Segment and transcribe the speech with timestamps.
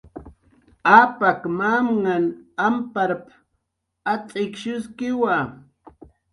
[0.99, 2.25] "Apak mamnhan
[2.67, 3.25] amparp""
[4.13, 5.37] atz'ikshuskiwa"